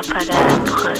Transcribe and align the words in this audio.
Chapada 0.00 0.32
la 0.32 0.56
prod. 0.64 0.98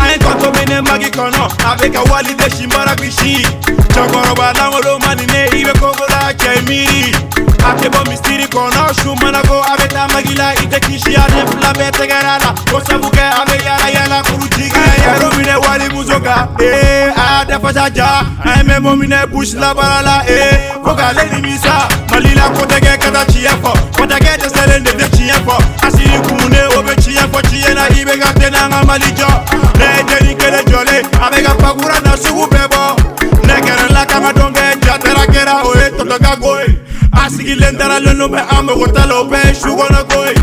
an 0.00 0.08
ye 0.10 0.16
tɔntɔ 0.18 0.48
minɛ 0.56 0.82
magi 0.82 1.10
kɔnɔ 1.10 1.44
a 1.62 1.76
bɛ 1.78 1.92
ka 1.94 2.02
wali 2.10 2.34
de 2.34 2.50
si 2.50 2.66
mara 2.66 2.96
bisi 2.96 3.46
cɛkɔrɔba 3.94 4.52
langolo 4.58 4.98
manine 4.98 5.46
i 5.54 5.62
bɛ 5.62 5.72
kokola 5.78 6.34
cɛ 6.34 6.66
miiri 6.66 7.14
a 7.62 7.70
tɛ 7.78 7.86
bɔ 7.86 8.00
misiri 8.10 8.46
kɔnɔ 8.50 8.82
su 9.00 9.14
mana 9.22 9.42
ko 9.46 9.62
a 9.62 9.76
bɛ 9.78 9.86
taa 9.94 10.08
magi 10.12 10.34
la 10.34 10.50
i 10.58 10.66
tɛ 10.66 10.80
kisi 10.82 11.14
a 11.14 11.24
den 11.30 11.46
fila 11.46 11.72
bɛɛ 11.78 11.90
tɛgɛra 11.98 12.34
la 12.42 12.50
ko 12.70 12.80
sabu 12.84 13.08
kɛ 13.14 13.30
a 13.30 13.51
a 17.82 17.90
dafasa 17.90 17.94
ja 17.94 18.26
an 18.44 18.58
ye 18.58 18.62
mɛmɔ 18.62 18.96
minɛ 18.96 19.26
busi 19.26 19.56
labara 19.56 20.02
la 20.02 20.22
ee 20.28 20.72
fo 20.84 20.94
k'ale 20.94 21.30
nimisa 21.32 21.88
mali 22.10 22.34
la 22.34 22.48
ko 22.50 22.64
tɛ 22.64 22.78
kɛ 22.80 22.98
ka 23.00 23.10
taa 23.10 23.24
tiɲɛ 23.24 23.54
fɔ 23.62 23.72
kɔntakɛ 23.96 24.36
dɛsɛlen 24.40 24.84
de 24.84 24.90
tɛ 24.90 25.06
tiɲɛ 25.10 25.36
fɔ 25.46 25.56
a 25.82 25.90
kumunen 26.22 26.66
o 26.76 26.82
bɛ 26.82 26.94
tiɲɛ 27.02 27.24
fɔ 27.32 27.40
tiɲɛ 27.42 27.74
na 27.74 27.84
i 27.86 28.04
bɛ 28.04 28.20
ka 28.20 28.32
tɛnɛ 28.38 28.58
an 28.64 28.70
ka 28.70 28.84
mali 28.86 29.10
jɔ 29.18 29.30
ne 29.78 29.84
ye 30.22 31.00
a 31.20 31.30
bɛ 31.30 31.42
ka 31.44 31.54
pakura 31.54 32.00
na 32.04 32.16
sugu 32.16 32.46
bɛɛ 32.46 32.68
bɔ 32.68 32.82
ne 33.46 33.54
gɛrɛla 33.54 34.06
kama 34.06 34.32
dɔn 34.32 34.54
jatara 34.80 35.26
kɛra 35.26 35.64
o 35.64 35.74
ye 35.74 35.90
tɔtɔka 35.90 36.40
ko 36.40 36.58
ye 36.60 36.78
a 37.12 37.28
sigilen 37.30 37.76
daralen 37.78 38.22
bɛ 38.30 38.40
an 38.58 38.66
t'a 38.92 39.06
la 39.06 39.20
o 39.20 39.28
ye 39.30 39.54
su 39.54 39.74
ko 39.74 40.24
ye 40.24 40.34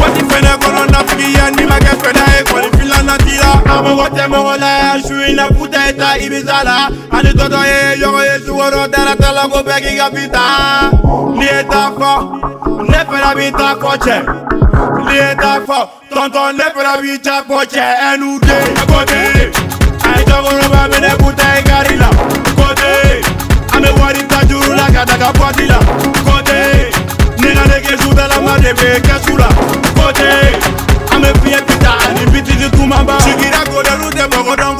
waati 0.00 0.22
fɛnɛ 0.30 0.52
kɔnɔ 0.60 0.86
nafigiya 0.92 1.56
ni 1.56 1.66
ma 1.66 1.78
kɛ 1.78 1.92
fɛnɛ 2.00 2.22
ye 2.36 2.75
tira 3.24 3.52
a 3.72 3.82
mɔgɔ 3.82 4.06
tɛ 4.16 4.24
mɔgɔ 4.32 4.54
la 4.60 4.70
yan 4.78 5.02
su 5.02 5.14
in 5.22 5.36
na 5.36 5.48
puta 5.48 5.86
ye 5.86 5.92
ta 5.92 6.16
ibisa 6.18 6.64
la 6.64 6.88
ani 7.16 7.30
tɔtɔ 7.38 7.60
ye 7.70 7.78
ɲɔgɔn 8.00 8.24
ye 8.28 8.36
sukɔrɔ 8.46 8.88
darata 8.92 9.32
la 9.32 9.42
ko 9.48 9.62
bɛɛ 9.62 9.78
k'i 9.84 9.96
ka 9.96 10.10
bi 10.10 10.28
ta 10.28 10.90
n'i 11.36 11.46
ye 11.46 11.62
ta 11.70 11.90
fɔ 11.98 12.12
ne 12.90 12.98
fɛnɛ 13.08 13.30
b'i 13.36 13.50
ta 13.52 13.68
fɔ 13.80 13.92
cɛ 14.04 14.16
n'i 15.04 15.14
ye 15.14 15.34
ta 15.42 15.60
fɔ 15.66 15.78
tɔntɔn 16.10 16.56
ne 16.58 16.64
fɛnɛ 16.74 16.92
b'i 17.02 17.18
ta 17.22 17.42
fɔ 17.48 17.58
cɛ 17.72 17.84
ɛnu 18.08 18.40
de 18.40 18.58
kote. 18.90 19.22
A 20.06 20.08
ye 20.18 20.24
cɛkɔrɔba 20.24 20.80
minɛ 20.90 21.10
puta 21.18 21.46
ye 21.56 21.62
kari 21.68 21.96
la 21.96 22.10
kote. 22.58 22.92
An 23.74 23.82
bɛ 23.82 23.90
wari 24.00 24.22
ta 24.28 24.40
juru 24.48 24.74
la 24.76 24.86
ka 24.94 25.04
daga 25.04 25.32
bɔti 25.38 25.66
la 25.68 25.78
kote. 26.26 26.58
Ni 27.40 27.48
ka 27.54 27.64
nege 27.70 27.92
sudalama 28.02 28.58
de 28.62 28.72
bɛ 28.72 29.00
kɛsu 29.06 29.36
la 29.38 29.48
kote 29.98 30.85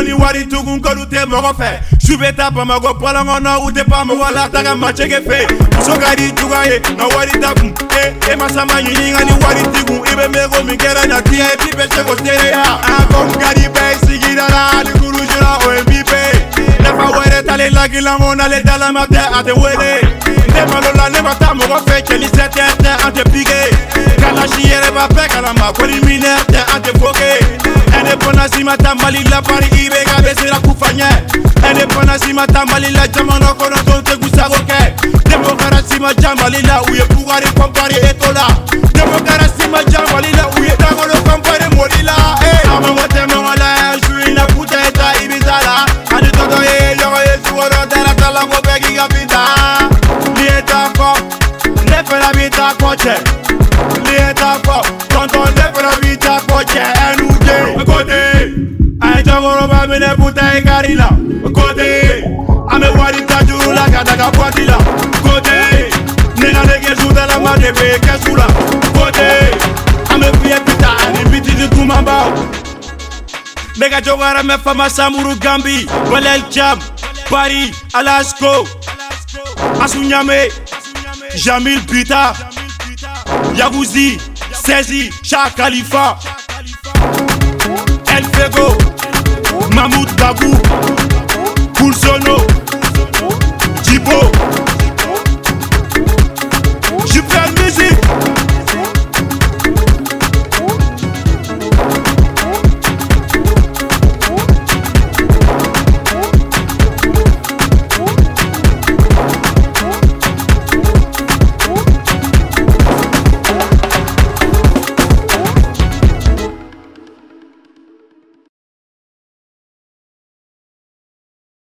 mɔgɔ 0.00 0.06
dɔn 0.06 0.06
ko 0.06 0.06
ni 0.06 0.12
wari 0.12 0.46
tugun 0.46 0.80
k'olu 0.80 1.04
tɛ 1.06 1.24
mɔgɔ 1.26 1.54
fɛ 1.54 1.80
su 2.00 2.16
bɛ 2.16 2.36
taa 2.36 2.50
bamakɔ 2.50 2.98
pɔlɔn 2.98 3.26
kɔnɔ 3.26 3.66
u 3.66 3.70
tɛ 3.70 3.84
pan 3.88 4.08
mɔgɔ 4.08 4.34
la 4.34 4.48
taga 4.48 4.74
macɛkɛ 4.74 5.20
fɛ 5.26 5.76
muso 5.76 5.92
ka 6.00 6.14
di 6.16 6.30
cogoya 6.32 6.64
ye 6.72 6.78
nka 6.80 7.06
wari 7.16 7.40
ta 7.40 7.54
kun 7.54 7.74
e 7.90 8.32
e 8.32 8.36
ma 8.36 8.48
sama 8.48 8.74
ɲini 8.80 9.12
ka 9.12 9.24
ni 9.24 9.32
wari 9.42 9.62
ti 9.72 9.84
kun 9.84 10.00
i 10.06 10.14
bɛ 10.14 10.26
mɛko 10.32 10.64
min 10.66 10.76
kɛra 10.78 11.04
ɲatiya 11.06 11.44
ye 11.50 11.56
bi 11.56 11.70
bɛ 11.76 11.94
se 11.94 12.02
k'o 12.02 12.16
seereya 12.16 12.62
a 12.80 13.06
ko 13.12 13.24
n 13.24 13.32
ka 13.38 13.52
di 13.54 13.68
bɛɛ 13.68 13.94
sigida 14.06 14.48
la 14.48 14.68
hali 14.76 14.92
kurujura 14.92 15.58
o 15.66 15.72
ye 15.72 15.82
bi 15.84 16.02
bɛɛ 16.02 16.82
nafa 16.82 17.06
wɛrɛ 17.18 17.44
t'ale 17.46 17.70
lagilan 17.70 18.18
ko 18.18 18.34
n'ale 18.34 18.62
dalama 18.62 19.06
tɛ 19.06 19.20
a 19.20 19.42
tɛ 19.42 19.52
wele. 19.52 20.30
Ne 20.54 20.66
malo 20.66 20.90
la 20.96 21.08
ne 21.08 21.20
ma 21.22 21.34
taa 21.34 21.54
mɔgɔ 21.54 21.78
fɛ 21.86 22.02
cɛli 22.06 22.28
sɛ 22.28 22.48
tɛ 22.48 22.64
tɛ 22.82 22.90
an 23.06 23.12
tɛ 23.12 23.22
pige 23.32 23.60
kalasi 24.20 24.62
yɛrɛ 24.62 24.90
b'a 24.94 25.06
bɛɛ 25.08 25.28
kalama 25.28 25.72
ko 25.72 25.86
ni 25.86 26.00
minɛ 26.00 26.32
tɛ 26.48 26.60
an 26.74 26.82
tɛ 26.82 26.90
foke 26.98 27.29
Independence 28.40 28.56
zimatambalila 28.58 29.42
pari 29.42 29.66
ibe 29.84 30.04
kabezera 30.04 30.56
kufanya 30.60 31.08
Independence 31.70 32.26
zimatambalila 32.26 33.08
jamana 33.08 33.46
kono 33.54 33.76
tonte 33.76 34.16
gusagoke 34.16 34.94
Demokrasi 35.30 36.00
majamalila 36.00 36.82
uye 36.82 37.02
bugari 37.14 37.46
kompari 37.52 37.96
etola. 37.96 38.46
Demokrasi 38.92 39.68
majamalila 39.72 40.48
uye 40.48 40.76
dagolo. 40.78 41.19
Minɛ 59.90 60.14
puta 60.16 60.54
ye 60.54 60.60
kari 60.62 60.94
la 60.94 61.08
kote 61.56 61.88
bɛ 62.80 62.88
wari 62.98 63.26
ta 63.26 63.42
juru 63.48 63.72
la 63.74 63.84
ka 63.90 64.04
daga 64.04 64.30
bɔti 64.30 64.64
la 64.70 64.78
kote 65.24 65.56
ne 66.38 66.52
ka 66.54 66.62
nege 66.68 66.92
sudalama 67.00 67.56
de 67.58 67.70
bɛ 67.72 67.98
kɛsu 68.04 68.36
la 68.36 68.46
kote 68.96 69.28
bɛ 70.20 70.28
fiyɛ 70.40 70.58
pita 70.66 70.90
ani 71.04 71.24
bititi 71.30 71.66
kumabaw 71.74 72.30
ne 73.78 73.88
ka 73.88 74.00
jɔgɔrɛ 74.00 74.42
mɛ 74.42 74.60
fama 74.62 74.88
samuru 74.88 75.34
gambi. 75.40 75.86
Walel 76.10 76.42
jam 76.50 76.78
paris 77.28 77.70
alasko. 77.94 78.66
Asunyame 79.82 80.50
jamil 81.34 81.80
bita 81.90 82.34
yaguzi 83.58 84.20
sezi 84.52 85.10
sha 85.24 85.48
khalifa. 85.56 86.18
El 88.14 88.24
fego 88.34 88.89
Babou, 90.32 90.54
Koulsono, 91.76 92.36
Djibo. 93.82 94.30
Je 97.06 97.20
fais 97.20 97.40
la 97.40 97.62
musique. 97.62 97.89